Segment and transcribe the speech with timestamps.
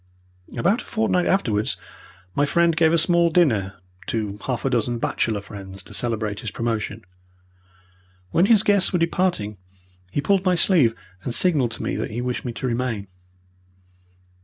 [0.57, 1.77] About a fortnight afterwards
[2.33, 3.75] my friend gave a small dinner
[4.07, 7.05] to half a dozen bachelor friends to celebrate his promotion.
[8.31, 9.59] When his guests were departing
[10.09, 13.09] he pulled my sleeve and signalled to me that he wished me to remain.